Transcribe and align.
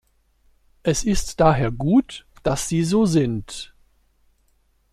Es 0.81 1.03
ist 1.03 1.39
daher 1.39 1.69
gut, 1.71 2.25
dass 2.41 2.67
sie 2.67 2.83
so 2.83 3.05
sind. 3.05 3.71